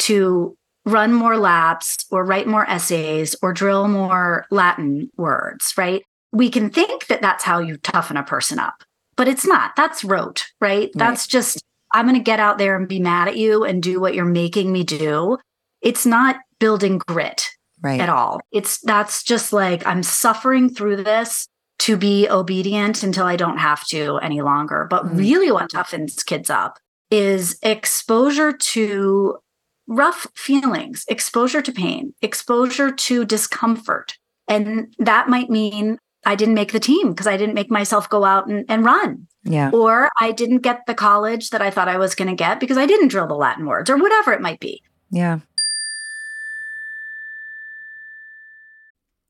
[0.00, 6.02] to run more laps or write more essays or drill more Latin words, right?
[6.32, 8.82] We can think that that's how you toughen a person up,
[9.16, 9.76] but it's not.
[9.76, 10.80] That's rote, right?
[10.80, 10.90] right.
[10.94, 14.00] That's just, I'm going to get out there and be mad at you and do
[14.00, 15.38] what you're making me do
[15.82, 17.50] it's not building grit
[17.82, 18.00] right.
[18.00, 18.40] at all.
[18.52, 21.48] It's that's just like I'm suffering through this
[21.80, 24.86] to be obedient until I don't have to any longer.
[24.88, 26.78] But mm really, what toughens kids up
[27.10, 29.38] is exposure to
[29.86, 34.16] rough feelings, exposure to pain, exposure to discomfort.
[34.48, 38.24] And that might mean I didn't make the team because I didn't make myself go
[38.24, 39.26] out and, and run.
[39.44, 39.70] Yeah.
[39.72, 42.78] Or I didn't get the college that I thought I was going to get because
[42.78, 44.82] I didn't drill the Latin words or whatever it might be.
[45.10, 45.40] Yeah.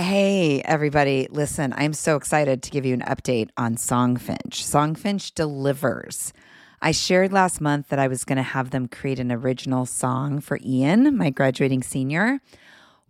[0.00, 1.26] Hey, everybody.
[1.28, 4.52] Listen, I'm so excited to give you an update on Songfinch.
[4.52, 6.32] Songfinch delivers.
[6.80, 10.38] I shared last month that I was going to have them create an original song
[10.40, 12.38] for Ian, my graduating senior.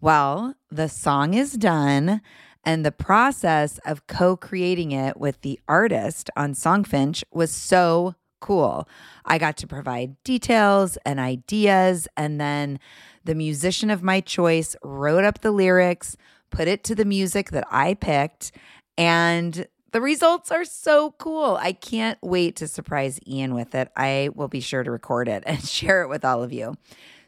[0.01, 2.22] Well, the song is done,
[2.64, 8.88] and the process of co creating it with the artist on Songfinch was so cool.
[9.27, 12.81] I got to provide details and ideas, and then
[13.24, 16.16] the musician of my choice wrote up the lyrics
[16.50, 18.52] put it to the music that I picked,
[18.96, 21.56] and the results are so cool.
[21.61, 23.90] I can't wait to surprise Ian with it.
[23.96, 26.74] I will be sure to record it and share it with all of you.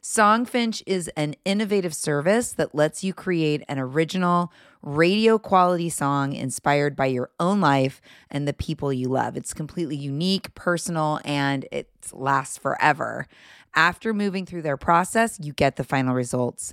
[0.02, 4.50] Songfinch is an innovative service that lets you create an original
[4.82, 9.36] radio quality song inspired by your own life and the people you love.
[9.36, 13.26] It's completely unique, personal, and it lasts forever.
[13.74, 16.72] After moving through their process, you get the final results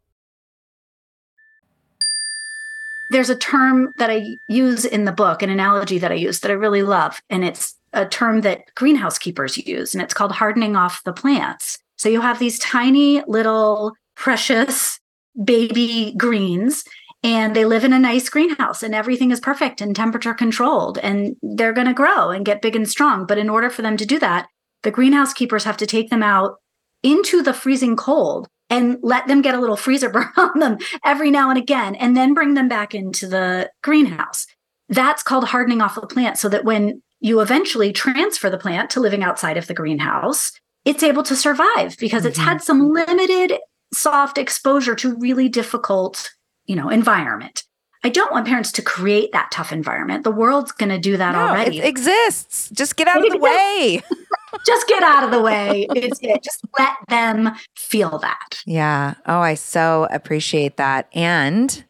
[3.11, 6.51] There's a term that I use in the book, an analogy that I use that
[6.51, 7.21] I really love.
[7.29, 11.77] And it's a term that greenhouse keepers use, and it's called hardening off the plants.
[11.97, 14.97] So you have these tiny little precious
[15.43, 16.85] baby greens,
[17.21, 21.35] and they live in a nice greenhouse, and everything is perfect and temperature controlled, and
[21.41, 23.25] they're going to grow and get big and strong.
[23.25, 24.47] But in order for them to do that,
[24.83, 26.55] the greenhouse keepers have to take them out
[27.03, 31.29] into the freezing cold and let them get a little freezer burn on them every
[31.29, 34.47] now and again, and then bring them back into the greenhouse.
[34.89, 38.99] That's called hardening off the plant so that when you eventually transfer the plant to
[38.99, 40.51] living outside of the greenhouse,
[40.85, 42.29] it's able to survive because mm-hmm.
[42.29, 43.59] it's had some limited
[43.93, 46.31] soft exposure to really difficult,
[46.65, 47.63] you know, environment.
[48.03, 50.23] I don't want parents to create that tough environment.
[50.23, 51.77] The world's going to do that no, already.
[51.77, 52.69] It exists.
[52.71, 54.01] Just get out it of the way.
[54.65, 55.87] just get out of the way.
[55.95, 56.43] It's it.
[56.43, 58.61] Just let them feel that.
[58.65, 59.15] Yeah.
[59.25, 61.07] Oh, I so appreciate that.
[61.13, 61.83] And,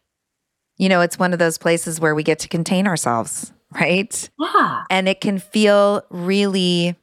[0.76, 4.30] you know, it's one of those places where we get to contain ourselves, right?
[4.38, 4.84] Yeah.
[4.90, 6.96] And it can feel really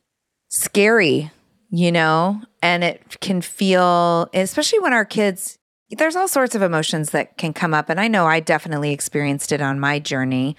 [0.50, 1.32] scary,
[1.70, 5.58] you know, and it can feel, especially when our kids,
[5.92, 7.90] there's all sorts of emotions that can come up.
[7.90, 10.56] And I know I definitely experienced it on my journey,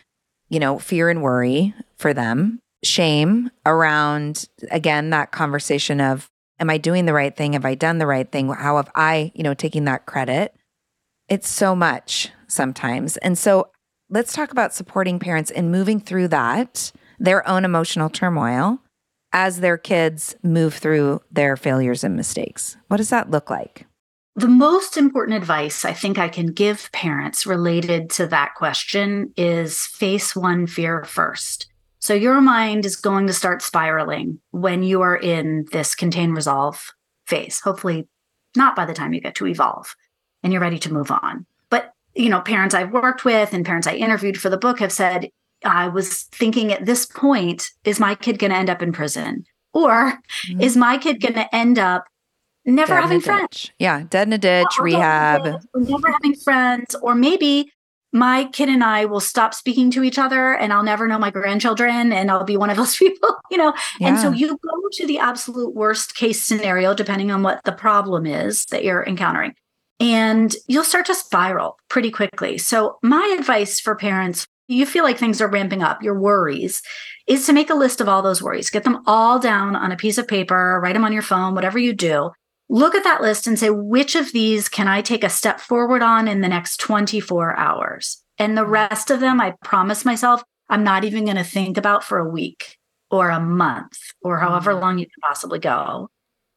[0.48, 6.78] you know, fear and worry for them shame around, again, that conversation of, am I
[6.78, 7.54] doing the right thing?
[7.54, 8.48] Have I done the right thing?
[8.48, 10.54] How have I, you know, taking that credit?
[11.28, 13.16] It's so much sometimes.
[13.18, 13.70] And so
[14.08, 18.80] let's talk about supporting parents and moving through that, their own emotional turmoil
[19.32, 22.76] as their kids move through their failures and mistakes.
[22.88, 23.86] What does that look like?
[24.36, 29.86] The most important advice I think I can give parents related to that question is
[29.86, 31.69] face one fear first.
[32.00, 36.92] So your mind is going to start spiraling when you are in this contain resolve
[37.26, 37.60] phase.
[37.60, 38.08] Hopefully,
[38.56, 39.94] not by the time you get to evolve
[40.42, 41.46] and you're ready to move on.
[41.68, 44.92] But, you know, parents I've worked with and parents I interviewed for the book have
[44.92, 45.30] said,
[45.64, 49.44] I was thinking at this point, is my kid going to end up in prison?
[49.74, 50.12] Or
[50.48, 50.60] mm-hmm.
[50.60, 52.06] is my kid going to end up
[52.64, 53.70] never dead having friends.
[53.78, 55.62] Yeah, dead in a ditch, or rehab.
[55.74, 57.70] never having friends, or maybe
[58.12, 61.30] my kid and I will stop speaking to each other and I'll never know my
[61.30, 63.74] grandchildren and I'll be one of those people, you know.
[63.98, 64.08] Yeah.
[64.08, 68.26] And so you go to the absolute worst case scenario, depending on what the problem
[68.26, 69.54] is that you're encountering.
[69.98, 72.56] And you'll start to spiral pretty quickly.
[72.56, 76.80] So, my advice for parents you feel like things are ramping up, your worries,
[77.26, 78.70] is to make a list of all those worries.
[78.70, 81.78] Get them all down on a piece of paper, write them on your phone, whatever
[81.78, 82.30] you do.
[82.72, 86.02] Look at that list and say, which of these can I take a step forward
[86.02, 88.22] on in the next 24 hours?
[88.38, 92.04] And the rest of them, I promise myself, I'm not even going to think about
[92.04, 92.78] for a week
[93.10, 94.82] or a month or however mm-hmm.
[94.82, 96.10] long you can possibly go.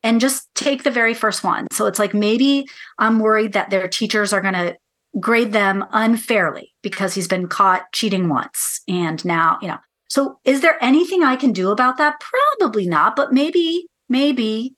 [0.04, 1.66] And just take the very first one.
[1.72, 2.68] So it's like maybe
[3.00, 4.78] I'm worried that their teachers are going to
[5.20, 9.78] grade them unfairly because he's been caught cheating once and now you know
[10.10, 14.74] so is there anything i can do about that probably not but maybe maybe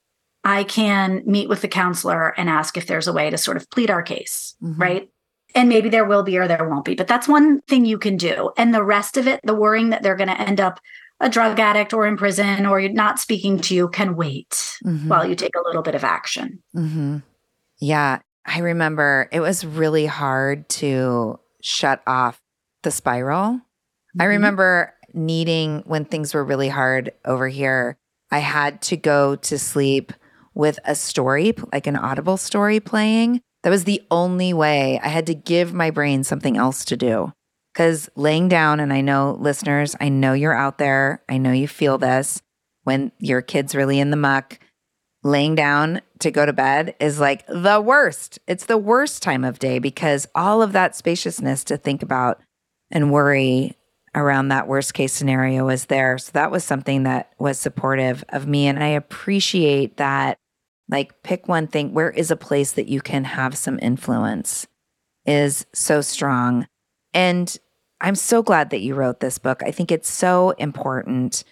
[0.45, 3.69] i can meet with the counselor and ask if there's a way to sort of
[3.69, 4.81] plead our case mm-hmm.
[4.81, 5.09] right
[5.53, 8.15] and maybe there will be or there won't be but that's one thing you can
[8.15, 10.79] do and the rest of it the worrying that they're going to end up
[11.19, 15.07] a drug addict or in prison or not speaking to you can wait mm-hmm.
[15.07, 17.17] while you take a little bit of action mm-hmm.
[17.79, 22.39] yeah I remember it was really hard to shut off
[22.83, 23.53] the spiral.
[23.53, 24.21] Mm-hmm.
[24.21, 27.97] I remember needing when things were really hard over here,
[28.31, 30.13] I had to go to sleep
[30.55, 33.41] with a story, like an audible story playing.
[33.63, 37.33] That was the only way I had to give my brain something else to do.
[37.73, 41.67] Because laying down, and I know listeners, I know you're out there, I know you
[41.67, 42.41] feel this
[42.83, 44.59] when your kid's really in the muck
[45.25, 48.37] laying down to go to bed is like the worst.
[48.47, 52.39] It's the worst time of day because all of that spaciousness to think about
[52.91, 53.75] and worry
[54.13, 56.19] around that worst case scenario is there.
[56.19, 58.67] So that was something that was supportive of me.
[58.67, 60.37] And I appreciate that.
[60.89, 61.93] Like, pick one thing.
[61.93, 64.67] Where is a place that you can have some influence?
[65.25, 66.67] Is so strong.
[67.13, 67.57] And
[68.01, 69.63] I'm so glad that you wrote this book.
[69.65, 71.43] I think it's so important.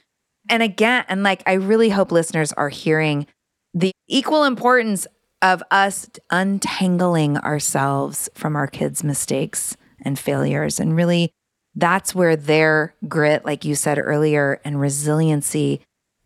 [0.50, 3.26] And again, and like, I really hope listeners are hearing
[3.74, 5.08] the equal importance
[5.42, 9.76] of us untangling ourselves from our kids' mistakes
[10.06, 10.80] and failures.
[10.80, 11.32] And really,
[11.76, 15.82] that's where their grit, like you said earlier, and resiliency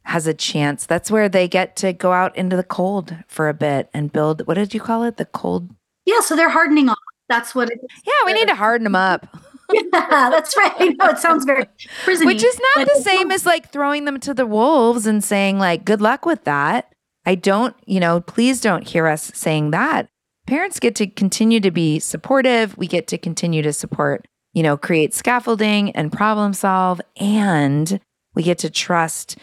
[0.07, 0.85] has a chance.
[0.85, 4.47] That's where they get to go out into the cold for a bit and build
[4.47, 5.17] what did you call it?
[5.17, 5.69] The cold.
[6.05, 6.97] Yeah, so they're hardening up.
[7.27, 8.01] That's what it is.
[8.05, 9.27] Yeah, we need to harden them up.
[9.73, 10.95] yeah, that's right.
[10.97, 11.65] No, it sounds very
[12.05, 15.59] prison Which is not the same as like throwing them to the wolves and saying
[15.59, 16.93] like good luck with that.
[17.25, 20.07] I don't, you know, please don't hear us saying that.
[20.47, 22.77] Parents get to continue to be supportive.
[22.77, 27.01] We get to continue to support, you know, create scaffolding and problem solve.
[27.17, 27.99] And
[28.33, 29.37] we get to trust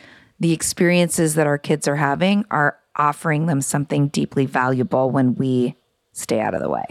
[0.45, 5.75] the experiences that our kids are having are offering them something deeply valuable when we
[6.13, 6.85] stay out of the way.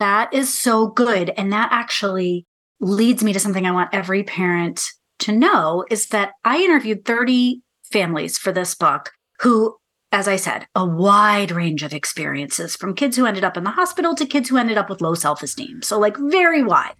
[0.00, 1.28] That is so good.
[1.36, 2.46] And that actually
[2.80, 4.86] leads me to something I want every parent
[5.18, 9.76] to know is that I interviewed 30 families for this book who
[10.10, 13.70] as I said, a wide range of experiences from kids who ended up in the
[13.70, 15.82] hospital to kids who ended up with low self esteem.
[15.82, 16.94] So, like, very wide.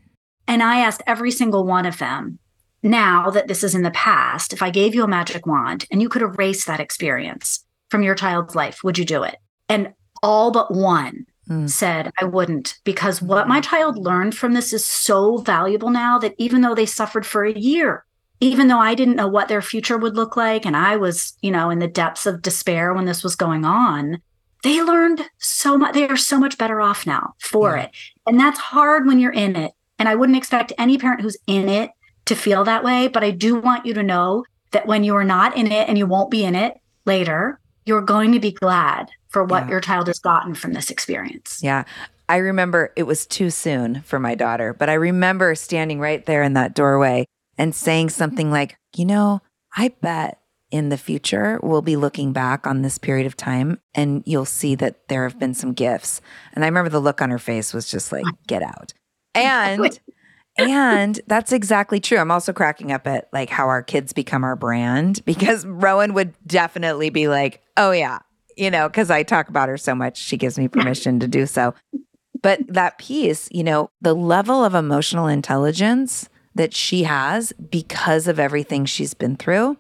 [0.46, 2.40] And I asked every single one of them,
[2.84, 6.00] now that this is in the past, if I gave you a magic wand and
[6.00, 9.36] you could erase that experience from your child's life, would you do it?
[9.68, 11.68] And all but one mm.
[11.68, 16.34] said, I wouldn't, because what my child learned from this is so valuable now that
[16.38, 18.04] even though they suffered for a year
[18.44, 21.50] even though I didn't know what their future would look like, and I was, you
[21.50, 24.20] know, in the depths of despair when this was going on,
[24.62, 25.94] they learned so much.
[25.94, 27.84] They are so much better off now for yeah.
[27.84, 27.90] it.
[28.26, 29.72] And that's hard when you're in it.
[29.98, 31.92] And I wouldn't expect any parent who's in it
[32.26, 33.08] to feel that way.
[33.08, 35.96] But I do want you to know that when you are not in it and
[35.96, 39.70] you won't be in it later, you're going to be glad for what yeah.
[39.70, 41.60] your child has gotten from this experience.
[41.62, 41.84] Yeah.
[42.28, 46.42] I remember it was too soon for my daughter, but I remember standing right there
[46.42, 47.26] in that doorway
[47.58, 49.42] and saying something like, you know,
[49.76, 54.22] I bet in the future we'll be looking back on this period of time and
[54.26, 56.20] you'll see that there have been some gifts.
[56.52, 58.92] And I remember the look on her face was just like, get out.
[59.34, 60.00] And
[60.56, 62.18] and that's exactly true.
[62.18, 66.34] I'm also cracking up at like how our kids become our brand because Rowan would
[66.46, 68.20] definitely be like, "Oh yeah,
[68.56, 71.46] you know, because I talk about her so much, she gives me permission to do
[71.46, 71.74] so."
[72.42, 78.38] But that piece, you know, the level of emotional intelligence that she has because of
[78.38, 79.78] everything she's been through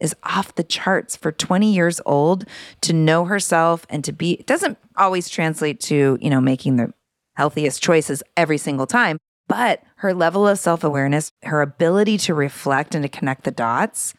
[0.00, 2.44] is off the charts for 20 years old
[2.82, 6.92] to know herself and to be it doesn't always translate to you know making the
[7.36, 9.18] healthiest choices every single time
[9.48, 14.14] but her level of self-awareness her ability to reflect and to connect the dots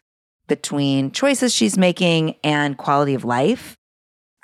[0.47, 3.75] between choices she's making and quality of life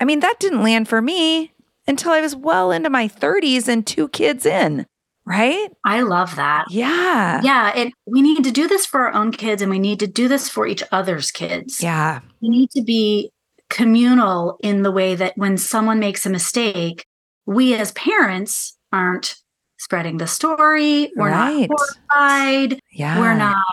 [0.01, 1.53] I mean, that didn't land for me
[1.87, 4.87] until I was well into my 30s and two kids in,
[5.25, 5.69] right?
[5.85, 6.65] I love that.
[6.71, 7.39] Yeah.
[7.43, 7.71] Yeah.
[7.75, 10.27] And we need to do this for our own kids and we need to do
[10.27, 11.83] this for each other's kids.
[11.83, 12.21] Yeah.
[12.41, 13.31] We need to be
[13.69, 17.05] communal in the way that when someone makes a mistake,
[17.45, 19.35] we as parents aren't
[19.81, 21.11] spreading the story.
[21.15, 21.69] We're Right.
[21.69, 21.79] not
[22.09, 22.79] horrified.
[22.91, 23.19] Yeah.
[23.19, 23.65] We're not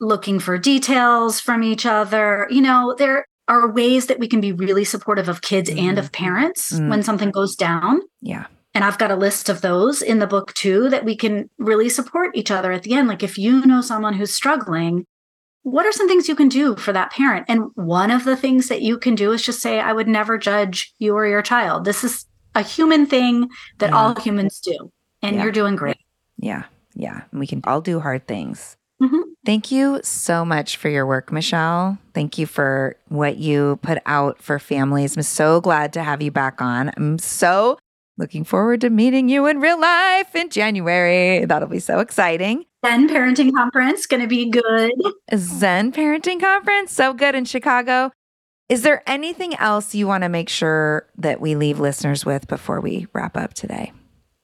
[0.00, 2.48] looking for details from each other.
[2.50, 6.12] You know, there are ways that we can be really supportive of kids and of
[6.12, 6.88] parents Mhm.
[6.88, 8.00] when something goes down.
[8.22, 8.46] Yeah.
[8.74, 11.88] And I've got a list of those in the book too that we can really
[11.88, 13.06] support each other at the end.
[13.06, 15.04] Like if you know someone who's struggling,
[15.62, 17.44] what are some things you can do for that parent?
[17.48, 20.38] And one of the things that you can do is just say, I would never
[20.38, 21.84] judge you or your child.
[21.84, 23.96] This is a human thing that Yeah.
[23.96, 24.90] all humans do.
[25.24, 25.42] And Yeah.
[25.42, 25.96] you're doing great.
[26.38, 26.64] Yeah.
[26.94, 27.22] Yeah.
[27.30, 28.76] And we can all do hard things.
[29.02, 29.22] Mhm.
[29.44, 31.98] Thank you so much for your work, Michelle.
[32.14, 35.16] Thank you for what you put out for families.
[35.16, 36.92] I'm so glad to have you back on.
[36.96, 37.78] I'm so
[38.16, 41.44] looking forward to meeting you in real life in January.
[41.44, 42.64] That'll be so exciting.
[42.86, 44.92] Zen parenting conference going to be good.
[45.34, 48.10] Zen Parenting Conference, so good in Chicago.
[48.68, 52.80] Is there anything else you want to make sure that we leave listeners with before
[52.80, 53.92] we wrap up today?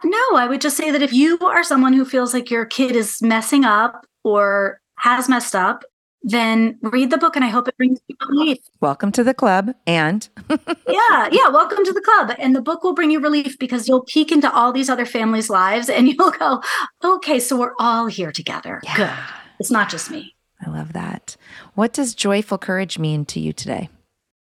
[0.02, 2.96] No, I would just say that if you are someone who feels like your kid
[2.96, 5.84] is messing up or has messed up,
[6.22, 8.58] then read the book and I hope it brings you relief.
[8.80, 9.74] Welcome to the club.
[9.86, 12.34] And yeah, yeah, welcome to the club.
[12.38, 15.50] And the book will bring you relief because you'll peek into all these other families'
[15.50, 16.62] lives and you'll go,
[17.02, 18.80] okay, so we're all here together.
[18.82, 18.98] Good.
[18.98, 19.26] Yeah.
[19.58, 20.34] It's not just me.
[20.64, 21.36] I love that.
[21.74, 23.88] What does joyful courage mean to you today?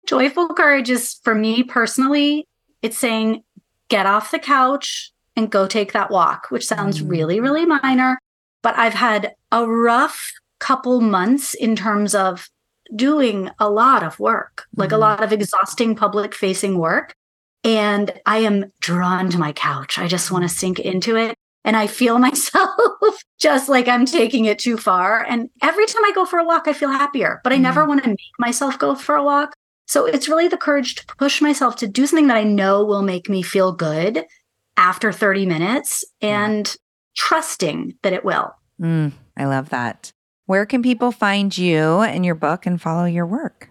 [0.06, 2.46] Joyful courage is for me personally,
[2.80, 3.42] it's saying
[3.88, 7.10] get off the couch and go take that walk, which sounds Mm.
[7.10, 8.18] really, really minor.
[8.62, 12.48] But I've had a rough couple months in terms of
[12.96, 15.00] doing a lot of work, like a Mhm.
[15.00, 17.14] lot of exhausting public facing work.
[17.62, 19.96] And I am drawn to my couch.
[19.98, 21.36] I just want to sink into it.
[21.64, 25.24] And I feel myself just like I'm taking it too far.
[25.28, 28.02] And every time I go for a walk, I feel happier, but I never want
[28.02, 29.54] to make myself go for a walk.
[29.86, 33.02] So it's really the courage to push myself to do something that I know will
[33.02, 34.24] make me feel good
[34.78, 36.76] after 30 minutes and
[37.16, 38.54] trusting that it will.
[38.80, 40.12] Mm, I love that.
[40.46, 43.68] Where can people find you and your book and follow your work?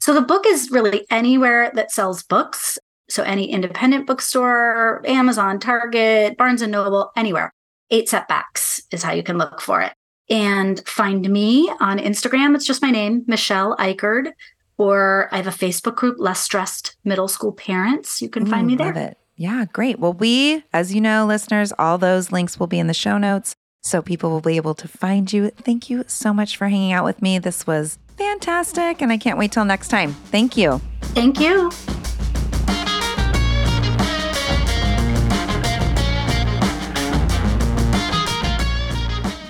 [0.00, 2.78] So the book is really anywhere that sells books.
[3.08, 7.52] So any independent bookstore, Amazon, Target, Barnes and Noble, anywhere.
[7.90, 9.92] Eight setbacks is how you can look for it.
[10.28, 12.54] And find me on Instagram.
[12.54, 14.32] It's just my name, Michelle Icard.
[14.78, 18.22] Or I have a Facebook group, Less Stressed Middle School Parents.
[18.22, 18.86] You can find Ooh, me there.
[18.88, 19.18] Love it.
[19.40, 19.98] Yeah, great.
[19.98, 23.54] Well, we, as you know, listeners, all those links will be in the show notes.
[23.82, 25.48] So people will be able to find you.
[25.48, 27.38] Thank you so much for hanging out with me.
[27.38, 29.00] This was fantastic.
[29.00, 30.12] And I can't wait till next time.
[30.12, 30.78] Thank you.
[31.14, 31.70] Thank you.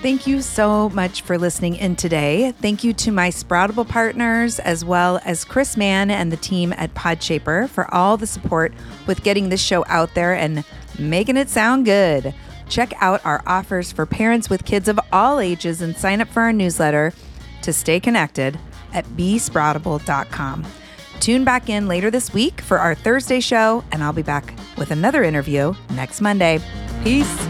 [0.02, 2.52] Thank you so much for listening in today.
[2.52, 6.94] Thank you to my Sproutable partners, as well as Chris Mann and the team at
[6.94, 8.72] Podshaper for all the support
[9.06, 10.64] with getting this show out there and
[10.98, 12.34] making it sound good.
[12.70, 16.40] Check out our offers for parents with kids of all ages and sign up for
[16.40, 17.12] our newsletter
[17.60, 18.58] to stay connected
[18.94, 20.64] at besproutable.com.
[21.20, 24.92] Tune back in later this week for our Thursday show, and I'll be back with
[24.92, 26.58] another interview next Monday.
[27.04, 27.49] Peace.